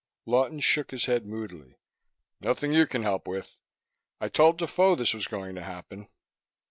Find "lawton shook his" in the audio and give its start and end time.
0.25-1.05